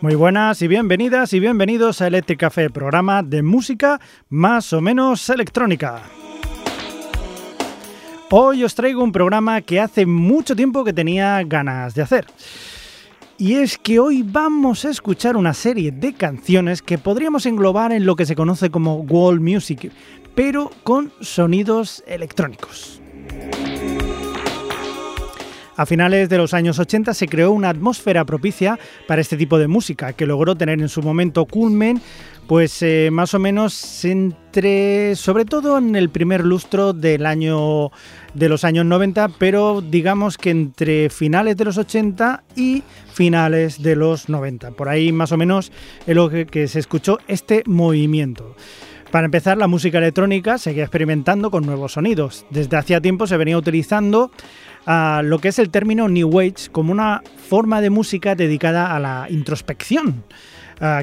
[0.00, 5.28] Muy buenas y bienvenidas y bienvenidos a Electric Café, programa de música más o menos
[5.28, 6.02] electrónica.
[8.30, 12.26] Hoy os traigo un programa que hace mucho tiempo que tenía ganas de hacer.
[13.38, 18.06] Y es que hoy vamos a escuchar una serie de canciones que podríamos englobar en
[18.06, 19.90] lo que se conoce como wall music,
[20.36, 23.02] pero con sonidos electrónicos.
[25.78, 29.68] A finales de los años 80 se creó una atmósfera propicia para este tipo de
[29.68, 32.02] música, que logró tener en su momento culmen,
[32.48, 37.92] pues eh, más o menos entre, sobre todo en el primer lustro del año
[38.34, 42.82] de los años 90, pero digamos que entre finales de los 80 y
[43.12, 44.72] finales de los 90.
[44.72, 45.70] Por ahí más o menos
[46.08, 48.56] es lo que se escuchó este movimiento.
[49.10, 52.44] Para empezar, la música electrónica seguía experimentando con nuevos sonidos.
[52.50, 54.30] Desde hacía tiempo se venía utilizando
[54.90, 58.98] a lo que es el término New Age como una forma de música dedicada a
[58.98, 60.24] la introspección,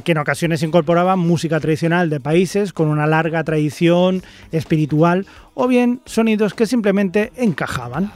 [0.04, 6.02] que en ocasiones incorporaba música tradicional de países con una larga tradición espiritual o bien
[6.06, 8.12] sonidos que simplemente encajaban.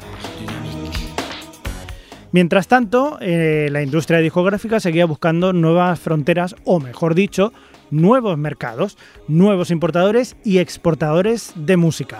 [2.32, 7.54] Mientras tanto, eh, la industria discográfica seguía buscando nuevas fronteras, o mejor dicho,
[7.92, 12.20] nuevos mercados, nuevos importadores y exportadores de música.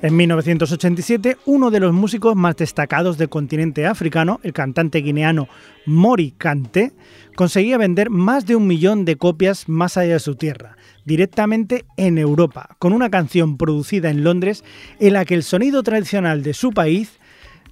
[0.00, 5.48] En 1987, uno de los músicos más destacados del continente africano, el cantante guineano
[5.86, 6.92] Mori Kante,
[7.34, 12.16] conseguía vender más de un millón de copias más allá de su tierra, directamente en
[12.16, 14.62] Europa, con una canción producida en Londres
[15.00, 17.18] en la que el sonido tradicional de su país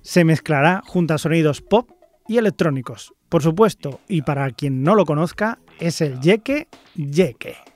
[0.03, 1.91] se mezclará junto a sonidos pop
[2.27, 3.15] y electrónicos.
[3.29, 7.76] Por supuesto, y para quien no lo conozca, es el Yeke Yeke.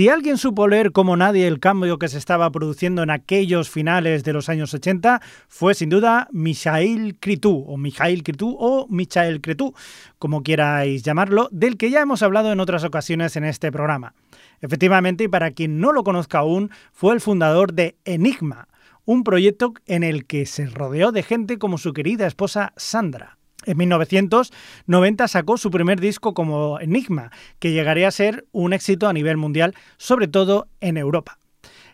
[0.00, 4.24] Si alguien supo leer como nadie el cambio que se estaba produciendo en aquellos finales
[4.24, 9.74] de los años 80, fue sin duda Michael Cretu, o Michael Cretu, o Michael Cretu,
[10.18, 14.14] como quierais llamarlo, del que ya hemos hablado en otras ocasiones en este programa.
[14.62, 18.68] Efectivamente, y para quien no lo conozca aún, fue el fundador de Enigma,
[19.04, 23.36] un proyecto en el que se rodeó de gente como su querida esposa Sandra.
[23.70, 27.30] En 1990 sacó su primer disco como Enigma,
[27.60, 31.38] que llegaría a ser un éxito a nivel mundial, sobre todo en Europa.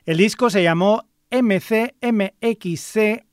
[0.07, 3.27] El disco se llamó MCMXCA.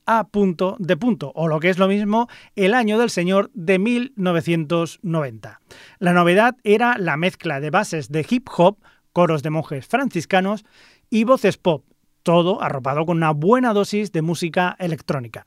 [0.78, 5.60] de punto, o lo que es lo mismo, el año del Señor de 1990.
[5.98, 8.76] La novedad era la mezcla de bases de hip hop,
[9.14, 10.66] coros de monjes franciscanos
[11.08, 11.86] y voces pop,
[12.22, 15.46] todo arropado con una buena dosis de música electrónica.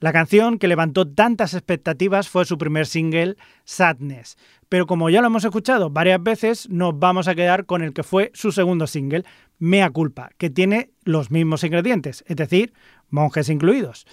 [0.00, 4.38] La canción que levantó tantas expectativas fue su primer single, Sadness,
[4.70, 8.02] pero como ya lo hemos escuchado varias veces, nos vamos a quedar con el que
[8.02, 9.24] fue su segundo single,
[9.58, 12.72] Mea Culpa, que tiene los mismos ingredientes, es decir,
[13.10, 14.06] monjes incluidos.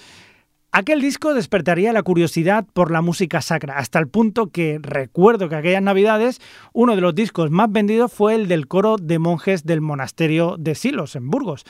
[0.74, 5.56] Aquel disco despertaría la curiosidad por la música sacra, hasta el punto que recuerdo que
[5.56, 6.42] aquellas navidades
[6.74, 10.76] uno de los discos más vendidos fue el del coro de monjes del monasterio de
[10.76, 11.64] Silos, en Burgos.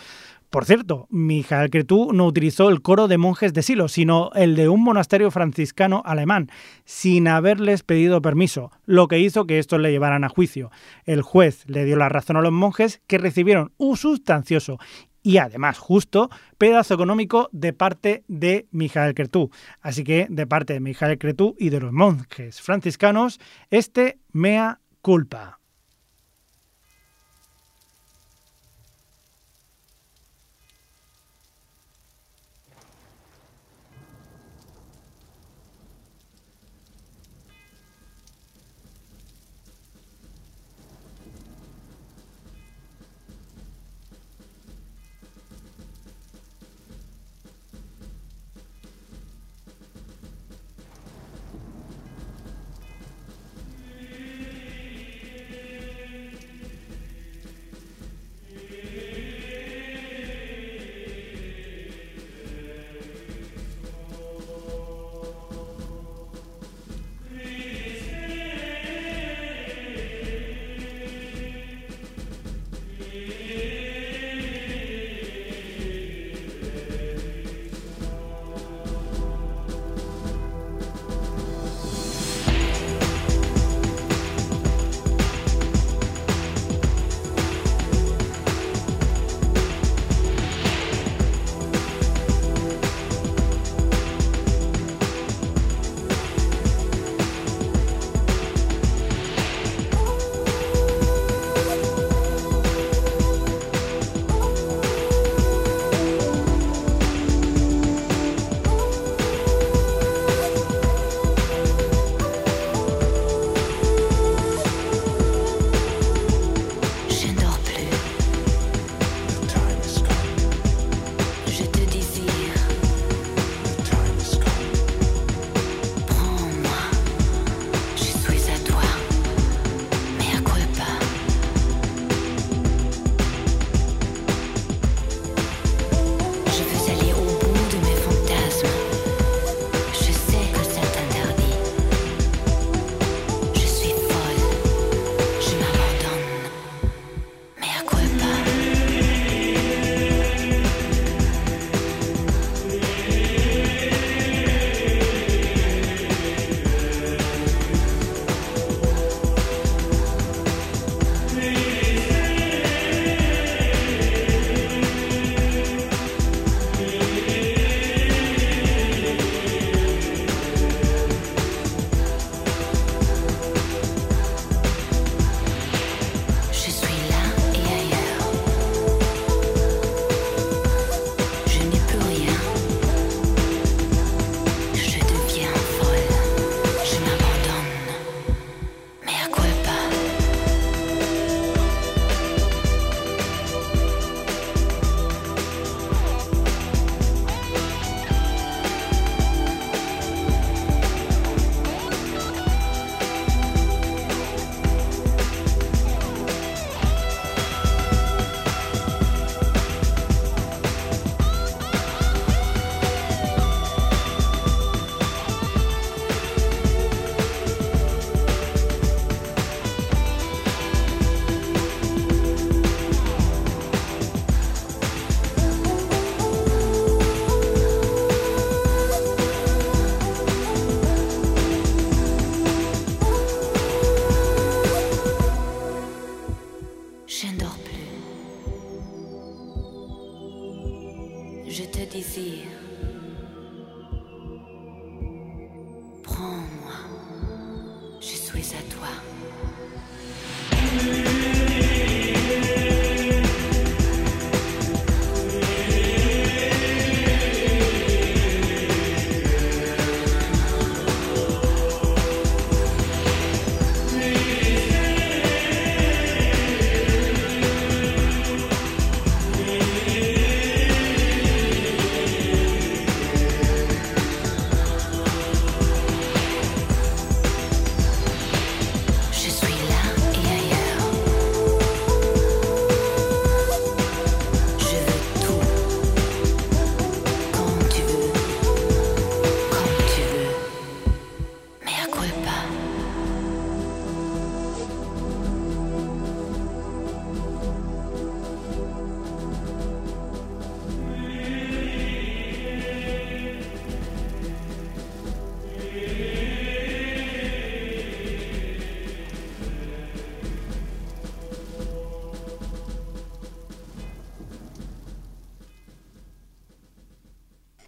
[0.49, 4.69] Por cierto, Mijael Cretú no utilizó el coro de monjes de Silo, sino el de
[4.69, 6.49] un monasterio franciscano alemán,
[6.85, 10.71] sin haberles pedido permiso, lo que hizo que estos le llevaran a juicio.
[11.03, 14.79] El juez le dio la razón a los monjes que recibieron un sustancioso
[15.21, 19.51] y además justo pedazo económico de parte de Mijael Cretú.
[19.81, 25.56] Así que de parte de Mijael Cretú y de los monjes franciscanos, este mea culpa.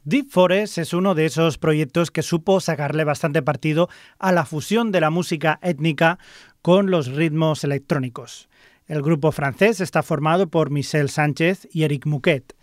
[0.10, 4.92] Deep Forest es uno de esos proyectos que supo sacarle bastante partido a la fusión
[4.92, 6.18] de la música étnica
[6.64, 8.50] con los ritmos electrónicos.
[8.88, 12.56] El grupo francés está formado por Michel Sánchez y Eric Mouquet.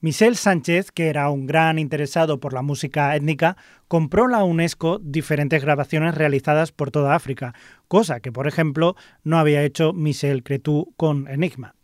[0.00, 5.62] Michel Sánchez, que era un gran interesado por la música étnica, compró la UNESCO diferentes
[5.62, 7.54] grabaciones realizadas por toda África,
[7.86, 11.76] cosa que, por ejemplo, no había hecho Michel Cretu con Enigma.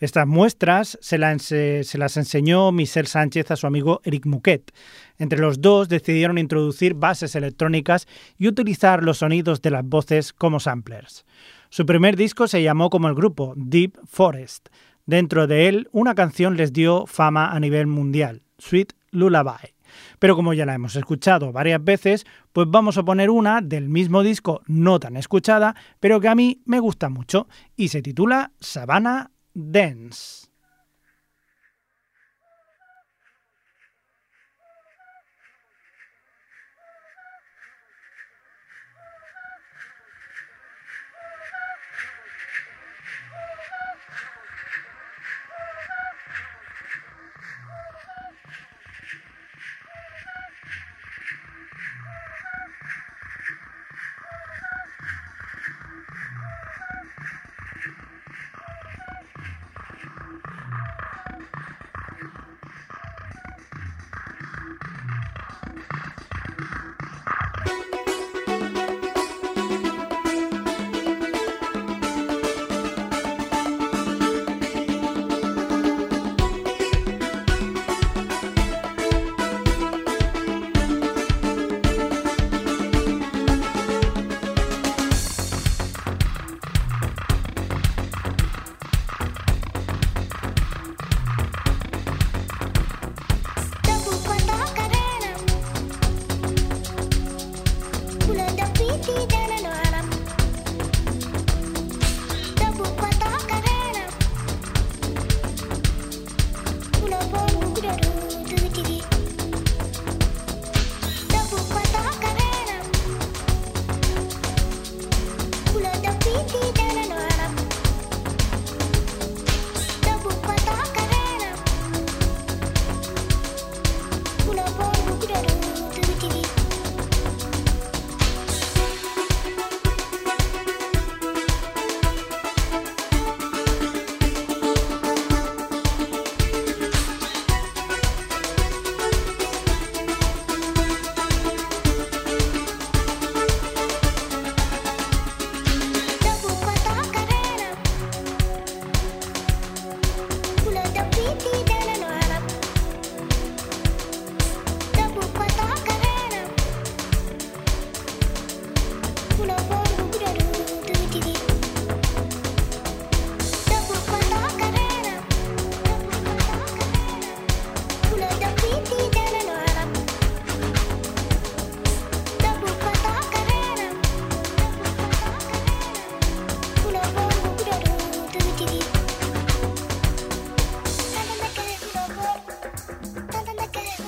[0.00, 4.72] Estas muestras se, las enseñó Michel Sánchez a su amigo Eric Mouquet.
[5.18, 10.58] Entre los dos decidieron introducir bases electrónicas y utilizar los sonidos de las voces como
[10.58, 11.26] samplers.
[11.68, 14.70] Su primer disco se llamó como el grupo, Deep Forest.
[15.04, 19.74] Dentro de él, una canción les dio fama a nivel mundial, Sweet Lullaby.
[20.18, 24.22] Pero como ya la hemos escuchado varias veces, pues vamos a poner una del mismo
[24.22, 29.30] disco no tan escuchada, pero que a mí me gusta mucho, y se titula Savannah
[29.60, 30.49] Dance.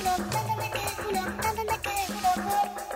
[0.04, 0.32] Thank
[2.90, 2.91] you.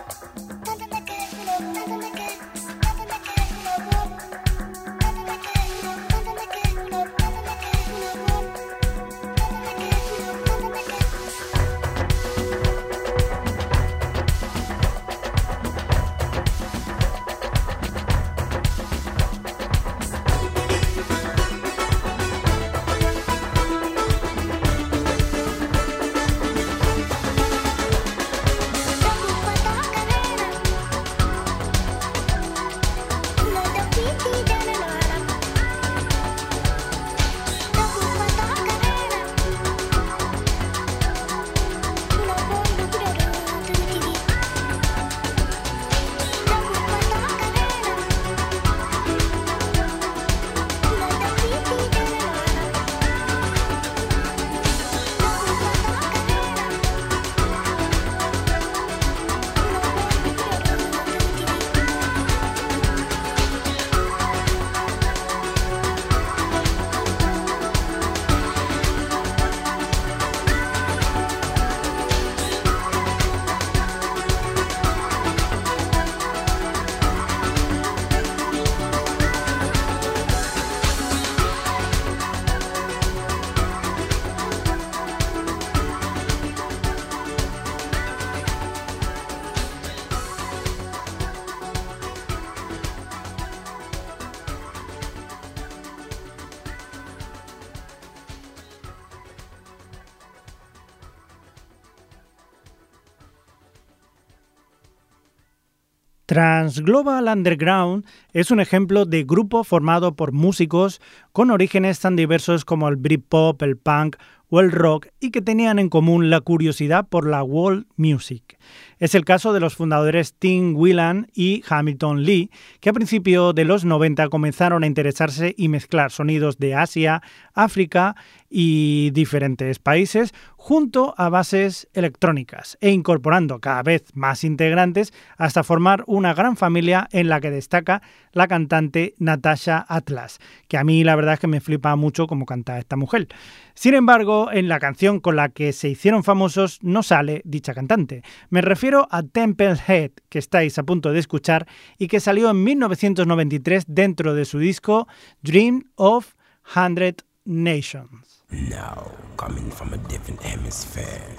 [106.27, 110.99] Transglobal Underground es un ejemplo de grupo formado por músicos
[111.31, 114.17] con orígenes tan diversos como el Britpop, el punk
[114.49, 118.57] o el rock y que tenían en común la curiosidad por la world music.
[118.99, 123.65] Es el caso de los fundadores Tim Whelan y Hamilton Lee, que a principios de
[123.65, 127.21] los 90 comenzaron a interesarse y mezclar sonidos de Asia,
[127.53, 128.15] África
[128.49, 136.03] y diferentes países junto a bases electrónicas e incorporando cada vez más integrantes hasta formar
[136.07, 141.15] una gran familia en la que destaca la cantante Natasha Atlas, que a mí la
[141.15, 143.27] verdad es que me flipa mucho cómo canta esta mujer.
[143.75, 148.23] Sin embargo, en la canción con la que se hicieron famosos no sale dicha cantante.
[148.49, 152.63] Me refiero a Temple Head, que estáis a punto de escuchar y que salió en
[152.63, 155.07] 1993 dentro de su disco
[155.41, 156.33] Dream of
[156.75, 158.43] Hundred Nations.
[158.49, 161.35] Now, coming from a different hemisphere,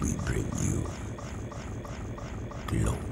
[0.00, 0.84] we bring you
[2.68, 3.11] global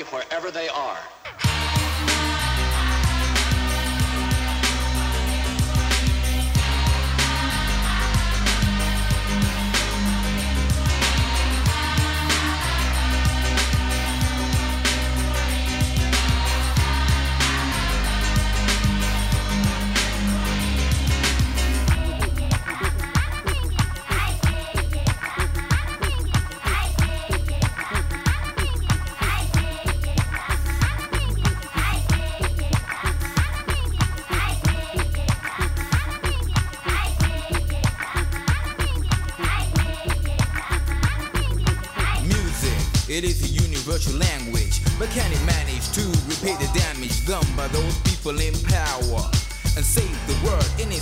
[0.00, 0.29] ready for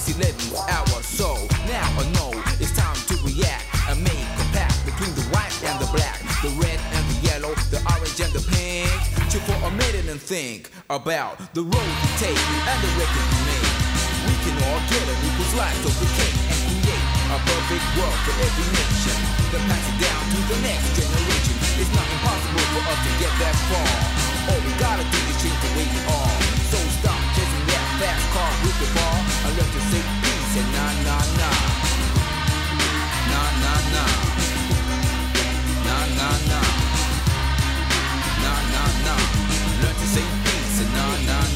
[0.09, 1.03] its 11th hour?
[1.03, 1.37] So
[1.69, 5.77] now I know it's time to react and make a pact between the white and
[5.81, 8.91] the black, the red and the yellow, the orange and the pink.
[9.39, 13.71] For a minute and think about the road we take and the record we make.
[14.27, 18.19] We can all get an equal slice of the cake and create a perfect world
[18.27, 19.17] for every nation.
[19.55, 21.57] Then pass it down to the next generation.
[21.81, 23.91] It's not impossible for us to get that far.
[24.53, 26.38] All we gotta do is change the way we are.
[27.99, 31.57] Fast car with the bar and learn to say peace and nah nah nah.
[33.31, 34.13] Nah nah nah.
[35.87, 36.67] Nah nah nah.
[38.43, 39.21] Nah nah nah.
[39.83, 41.48] Learn to say peace and nah nah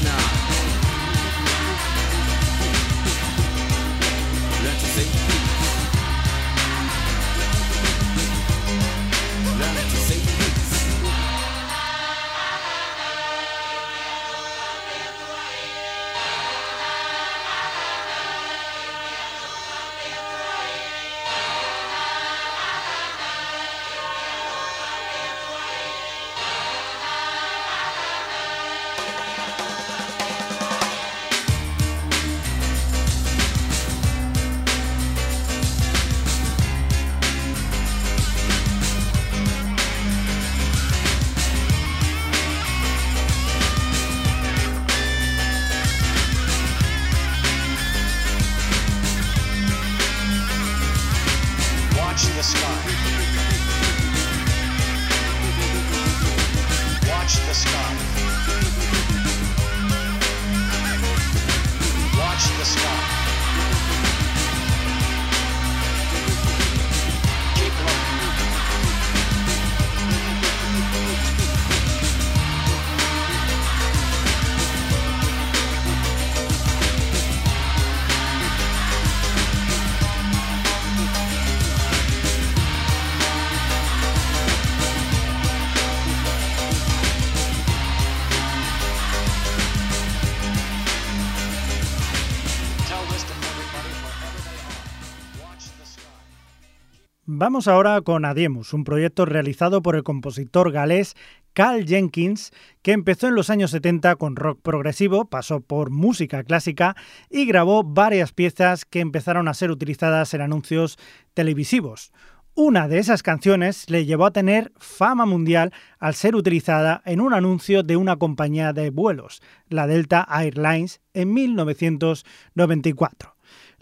[97.43, 101.13] Vamos ahora con Adiemus, un proyecto realizado por el compositor galés
[101.51, 106.95] Carl Jenkins, que empezó en los años 70 con rock progresivo, pasó por música clásica
[107.29, 110.97] y grabó varias piezas que empezaron a ser utilizadas en anuncios
[111.33, 112.13] televisivos.
[112.55, 117.33] Una de esas canciones le llevó a tener fama mundial al ser utilizada en un
[117.33, 123.32] anuncio de una compañía de vuelos, la Delta Airlines, en 1994.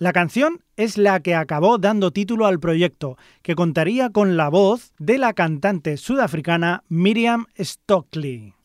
[0.01, 4.95] La canción es la que acabó dando título al proyecto, que contaría con la voz
[4.97, 8.55] de la cantante sudafricana Miriam Stockley.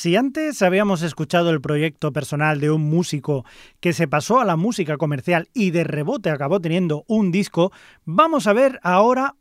[0.00, 3.44] Si antes habíamos escuchado el proyecto personal de un músico
[3.80, 7.72] que se pasó a la música comercial y de rebote acabó teniendo un disco,
[8.04, 9.34] vamos a ver ahora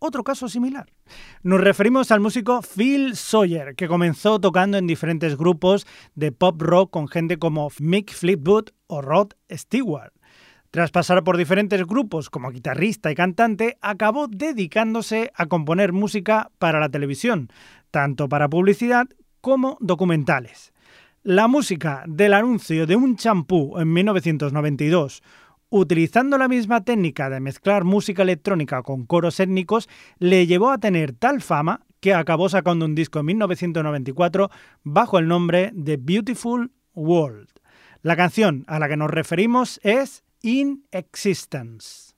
[0.00, 0.92] otro caso similar.
[1.44, 6.90] Nos referimos al músico Phil Sawyer, que comenzó tocando en diferentes grupos de pop rock
[6.90, 10.12] con gente como Mick Fleetwood o Rod Stewart.
[10.72, 16.80] Tras pasar por diferentes grupos como guitarrista y cantante, acabó dedicándose a componer música para
[16.80, 17.48] la televisión,
[17.92, 19.06] tanto para publicidad
[19.40, 20.72] como documentales.
[21.22, 25.22] La música del anuncio de un champú en 1992,
[25.68, 31.12] utilizando la misma técnica de mezclar música electrónica con coros étnicos, le llevó a tener
[31.12, 34.50] tal fama que acabó sacando un disco en 1994
[34.82, 37.48] bajo el nombre de Beautiful World.
[38.02, 42.09] La canción a la que nos referimos es In Existence.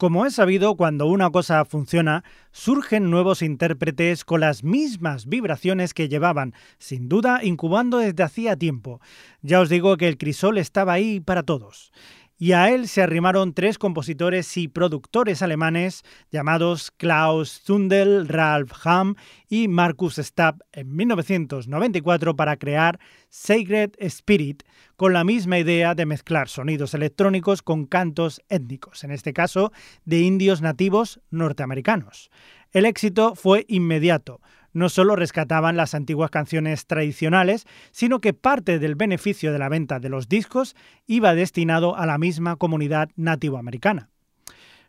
[0.00, 6.08] Como es sabido, cuando una cosa funciona, surgen nuevos intérpretes con las mismas vibraciones que
[6.08, 9.02] llevaban, sin duda, incubando desde hacía tiempo.
[9.42, 11.92] Ya os digo que el crisol estaba ahí para todos
[12.40, 19.14] y a él se arrimaron tres compositores y productores alemanes llamados Klaus Zundel, Ralph Hamm
[19.50, 22.98] y Markus Stab en 1994 para crear
[23.28, 24.62] Sacred Spirit,
[24.96, 29.70] con la misma idea de mezclar sonidos electrónicos con cantos étnicos, en este caso
[30.06, 32.30] de indios nativos norteamericanos.
[32.72, 34.40] El éxito fue inmediato
[34.72, 40.00] no solo rescataban las antiguas canciones tradicionales, sino que parte del beneficio de la venta
[40.00, 44.10] de los discos iba destinado a la misma comunidad nativoamericana.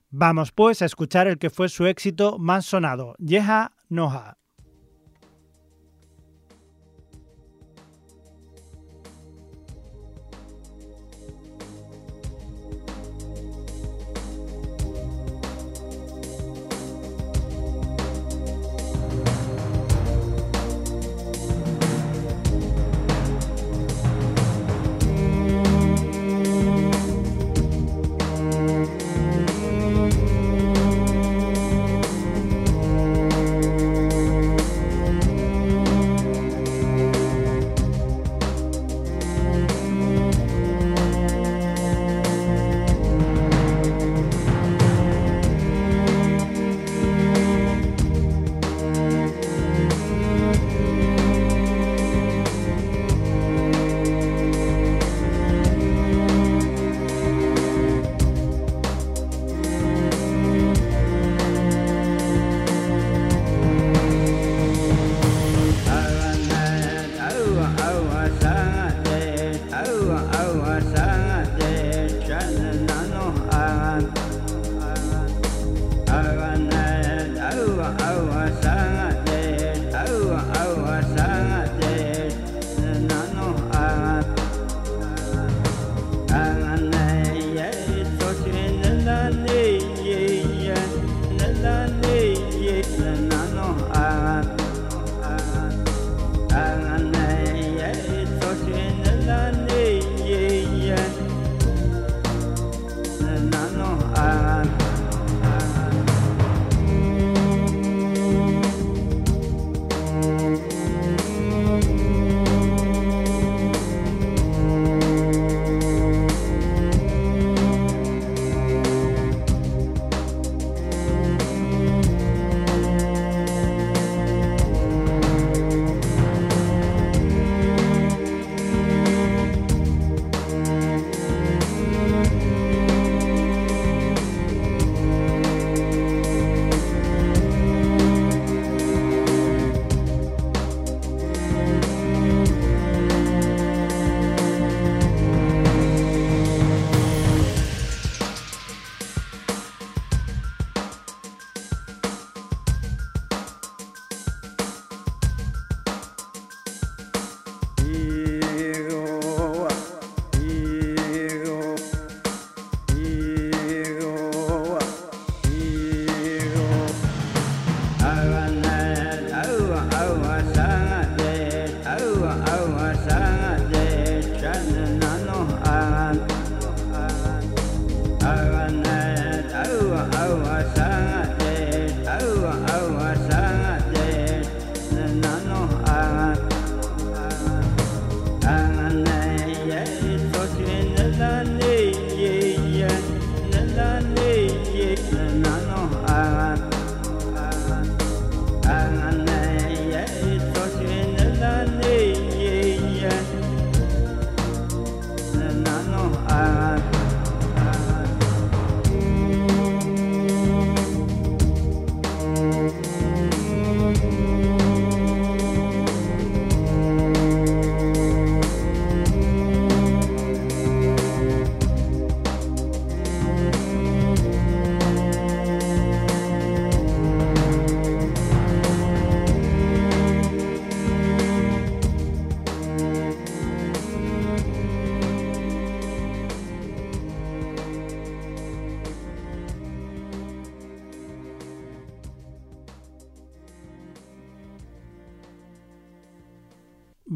[0.09, 4.40] Vamos pues a escuchar el que fue su éxito más sonado, Yeha Noha.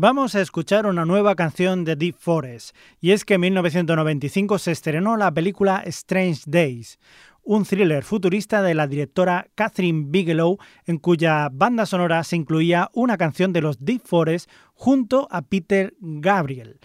[0.07, 4.71] Vamos a escuchar una nueva canción de Deep Forest, y es que en 1995 se
[4.71, 6.99] estrenó la película Strange Days,
[7.41, 13.17] un thriller futurista de la directora Catherine Bigelow, en cuya banda sonora se incluía una
[13.17, 16.79] canción de los Deep Forest junto a Peter Gabriel.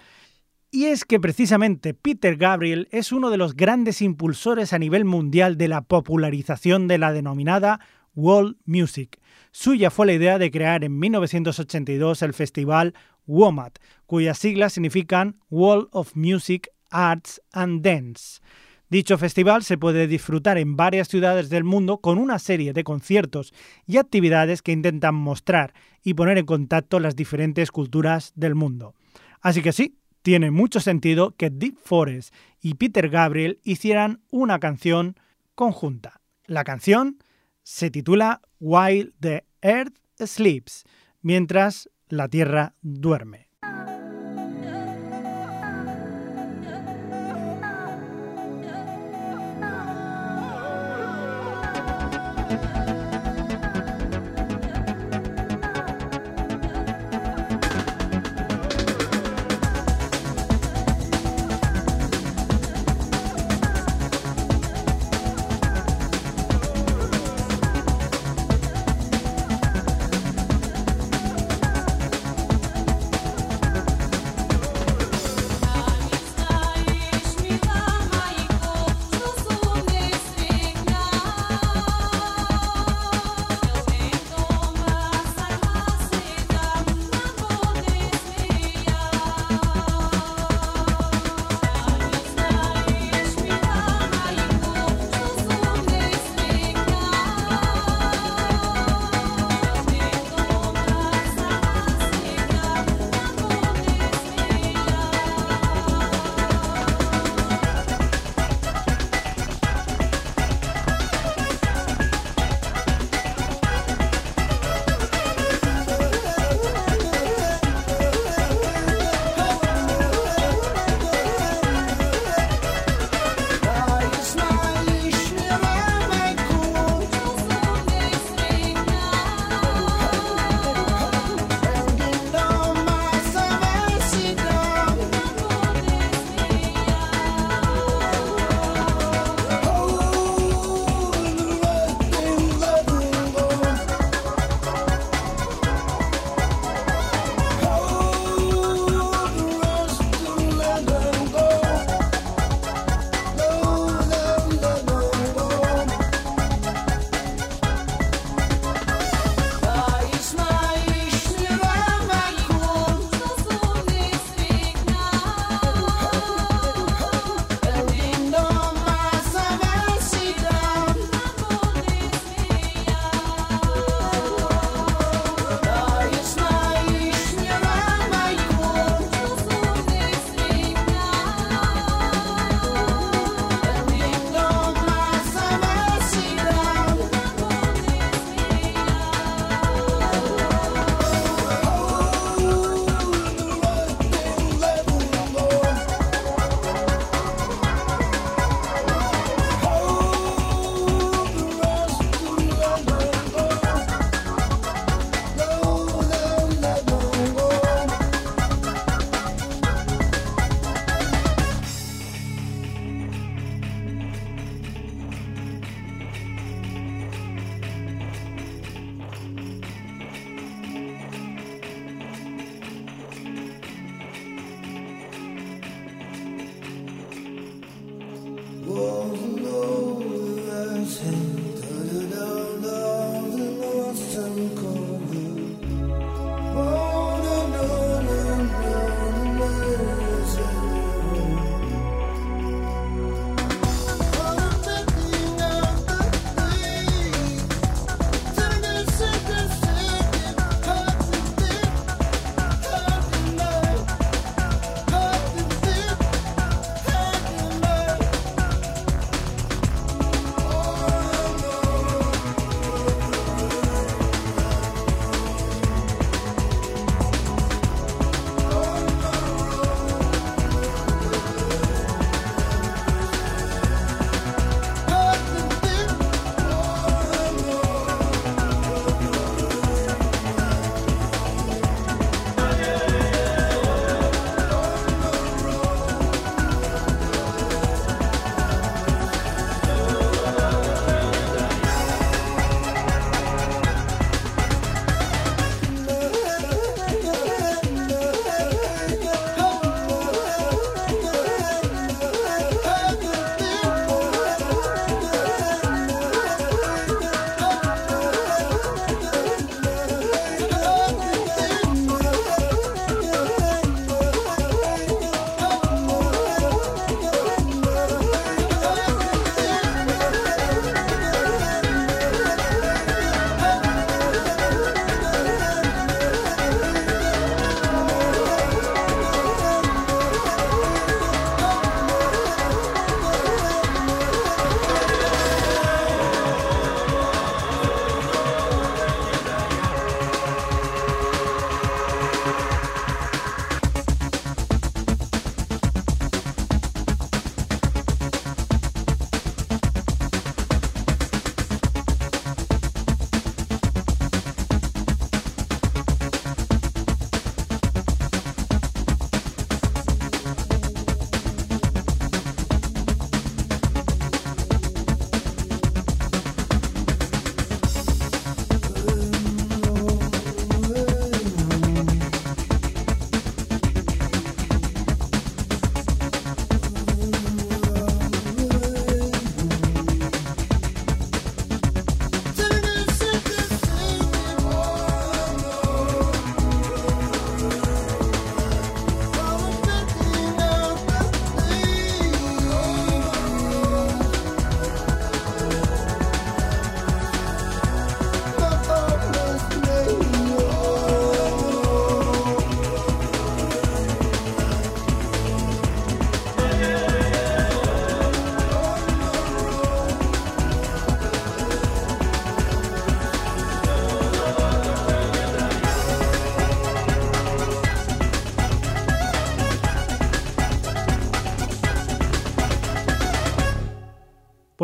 [0.70, 5.58] Y es que precisamente Peter Gabriel es uno de los grandes impulsores a nivel mundial
[5.58, 7.80] de la popularización de la denominada
[8.14, 9.20] World Music.
[9.52, 12.94] Suya fue la idea de crear en 1982 el festival
[13.26, 13.72] WOMAD,
[14.06, 18.40] cuyas siglas significan World of Music, Arts and Dance.
[18.88, 23.54] Dicho festival se puede disfrutar en varias ciudades del mundo con una serie de conciertos
[23.86, 28.94] y actividades que intentan mostrar y poner en contacto las diferentes culturas del mundo.
[29.40, 35.16] Así que sí, tiene mucho sentido que Deep Forest y Peter Gabriel hicieran una canción
[35.54, 36.20] conjunta.
[36.46, 37.18] La canción
[37.62, 40.84] se titula While the Earth Sleeps,
[41.22, 43.49] mientras la Tierra duerme.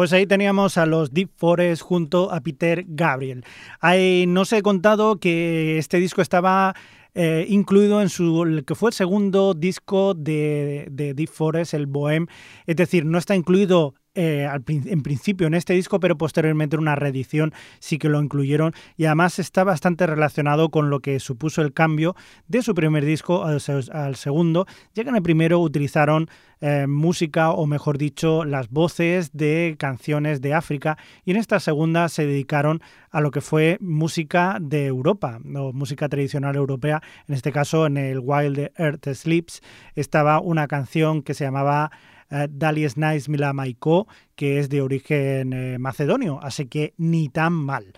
[0.07, 3.45] Pues ahí teníamos a los Deep Forest junto a Peter Gabriel.
[3.81, 6.77] Ahí nos he contado que este disco estaba
[7.17, 12.29] eh, incluido en su que fue el segundo disco de, de Deep Forest, el Bohem.
[12.67, 16.97] Es decir, no está incluido eh, en principio en este disco, pero posteriormente en una
[16.97, 18.73] reedición sí que lo incluyeron.
[18.97, 22.17] Y además está bastante relacionado con lo que supuso el cambio
[22.49, 23.61] de su primer disco al,
[23.93, 26.29] al segundo, ya que en el primero utilizaron
[26.63, 30.97] eh, música o mejor dicho las voces de canciones de África
[31.27, 36.09] y en esta segunda se dedicaron a lo que fue música de Europa o música
[36.09, 39.61] tradicional europea, en este caso en el Wild Earth Sleeps.
[39.97, 41.91] Estaba una canción que se llamaba
[42.31, 47.53] eh, Dalies Nice Mila Maiko, que es de origen eh, macedonio, así que ni tan
[47.53, 47.93] mal.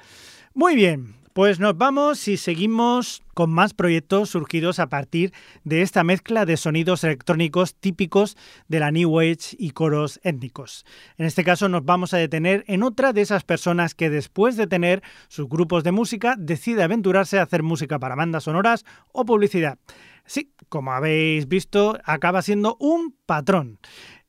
[0.54, 6.02] Muy bien, pues nos vamos y seguimos con más proyectos surgidos a partir de esta
[6.02, 10.84] mezcla de sonidos electrónicos típicos de la New Age y coros étnicos.
[11.16, 14.66] En este caso nos vamos a detener en otra de esas personas que después de
[14.66, 19.78] tener sus grupos de música decide aventurarse a hacer música para bandas sonoras o publicidad.
[20.26, 23.78] Sí, como habéis visto, acaba siendo un patrón.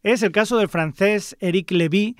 [0.02, 2.16] Es el caso del francés Eric Levy,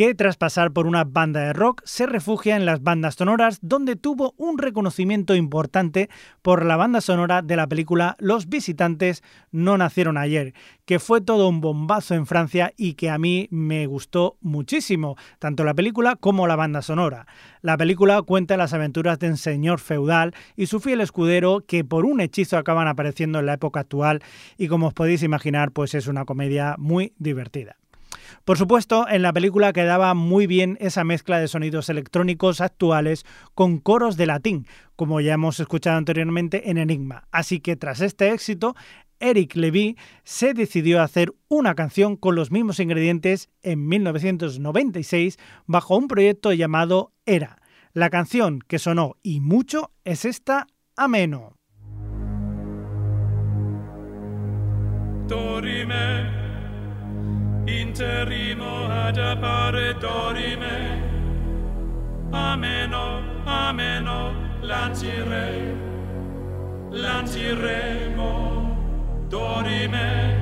[0.00, 3.96] que tras pasar por una banda de rock se refugia en las bandas sonoras donde
[3.96, 6.08] tuvo un reconocimiento importante
[6.40, 10.54] por la banda sonora de la película Los visitantes no nacieron ayer,
[10.86, 15.64] que fue todo un bombazo en Francia y que a mí me gustó muchísimo, tanto
[15.64, 17.26] la película como la banda sonora.
[17.60, 22.06] La película cuenta las aventuras de un señor feudal y su fiel escudero que por
[22.06, 24.22] un hechizo acaban apareciendo en la época actual
[24.56, 27.76] y como os podéis imaginar pues es una comedia muy divertida.
[28.44, 33.24] Por supuesto, en la película quedaba muy bien esa mezcla de sonidos electrónicos actuales
[33.54, 34.66] con coros de latín,
[34.96, 37.28] como ya hemos escuchado anteriormente en Enigma.
[37.30, 38.74] Así que tras este éxito,
[39.20, 45.96] Eric Levy se decidió a hacer una canción con los mismos ingredientes en 1996 bajo
[45.96, 47.58] un proyecto llamado Era.
[47.92, 50.66] La canción que sonó y mucho es esta
[50.96, 51.56] Ameno.
[57.78, 61.08] Interimo ad appare dorime,
[62.30, 65.76] ameno, ameno, lancire,
[66.90, 68.32] lanciremo,
[69.28, 70.36] dorime,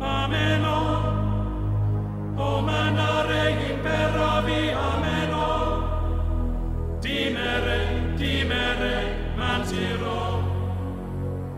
[0.00, 0.76] ameno,
[2.36, 5.46] o manare imperavi, ameno,
[7.00, 8.96] timere, timere,
[9.36, 10.40] mantirò,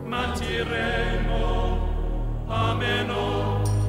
[0.05, 1.80] mantiremo,
[2.51, 3.80] ameno.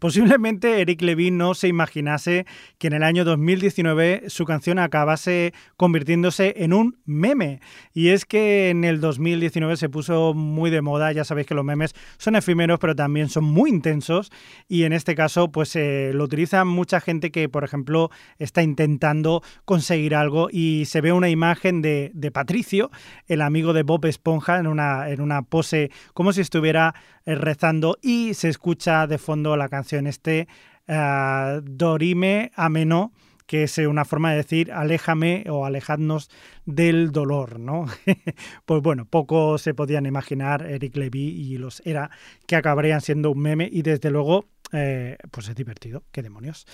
[0.00, 2.46] Posiblemente Eric Levy no se imaginase
[2.78, 7.60] que en el año 2019 su canción acabase convirtiéndose en un meme.
[7.92, 11.66] Y es que en el 2019 se puso muy de moda, ya sabéis que los
[11.66, 14.32] memes son efímeros pero también son muy intensos
[14.68, 19.42] y en este caso pues eh, lo utiliza mucha gente que por ejemplo está intentando
[19.66, 22.90] conseguir algo y se ve una imagen de, de Patricio,
[23.26, 26.94] el amigo de Bob Esponja en una, en una pose como si estuviera
[27.26, 30.48] eh, rezando y se escucha de fondo la canción este
[30.88, 33.12] uh, Dorime Ameno
[33.50, 36.30] que es una forma de decir aléjame o alejadnos
[36.66, 37.86] del dolor, ¿no?
[38.64, 42.12] pues bueno, poco se podían imaginar Eric Levy y los era
[42.46, 46.64] que acabarían siendo un meme y desde luego eh, pues es divertido, qué demonios.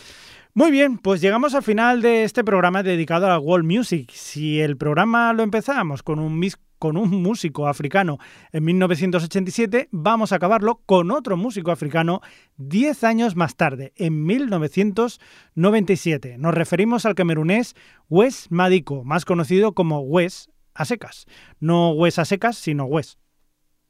[0.53, 4.11] Muy bien, pues llegamos al final de este programa dedicado a la world music.
[4.13, 6.39] Si el programa lo empezábamos con un,
[6.79, 8.19] con un músico africano
[8.53, 12.23] en 1987, vamos a acabarlo con otro músico africano
[12.57, 16.37] 10 años más tarde, en 1997.
[16.39, 17.75] Nos referimos al camerunés
[18.09, 21.27] Wes Madiko, más conocido como Wes a secas.
[21.61, 23.19] No Wes a secas, sino Wes.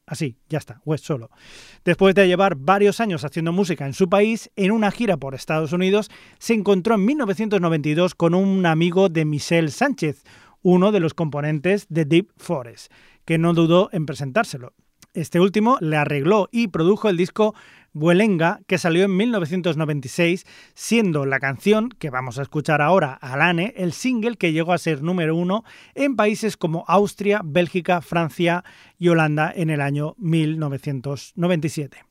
[0.08, 1.30] Así, ya está, Wes solo.
[1.84, 5.72] Después de llevar varios años haciendo música en su país, en una gira por Estados
[5.72, 10.22] Unidos, se encontró en 1992 con un amigo de Michel Sánchez,
[10.62, 12.92] uno de los componentes de Deep Forest,
[13.24, 14.72] que no dudó en presentárselo.
[15.14, 17.54] Este último le arregló y produjo el disco
[17.94, 20.44] Buelenga, que salió en 1996,
[20.74, 25.02] siendo la canción que vamos a escuchar ahora, Alane, el single que llegó a ser
[25.02, 28.64] número uno en países como Austria, Bélgica, Francia
[28.98, 32.04] y Holanda en el año 1997.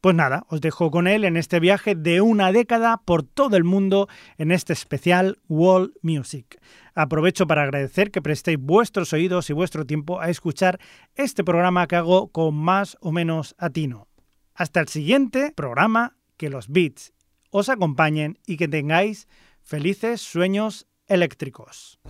[0.00, 3.64] Pues nada, os dejo con él en este viaje de una década por todo el
[3.64, 6.58] mundo en este especial World Music.
[6.94, 10.80] Aprovecho para agradecer que prestéis vuestros oídos y vuestro tiempo a escuchar
[11.16, 14.08] este programa que hago con más o menos atino.
[14.54, 17.12] Hasta el siguiente programa, que los beats
[17.50, 19.28] os acompañen y que tengáis
[19.60, 22.00] felices sueños eléctricos.